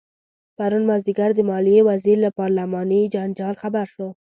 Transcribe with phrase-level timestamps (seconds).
[0.57, 4.07] پرون مازدیګر د مالیې وزیر له پارلماني جنجال خبر شو.